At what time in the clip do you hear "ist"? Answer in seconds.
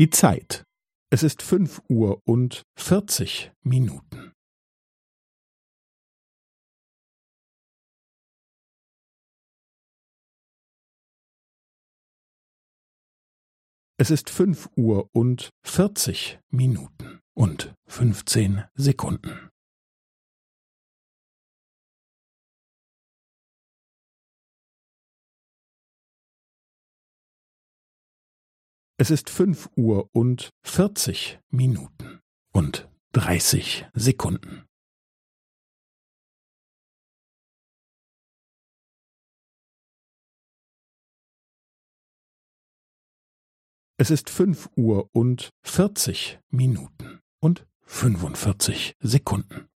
1.22-1.42, 14.10-14.30, 29.08-29.30, 44.10-44.28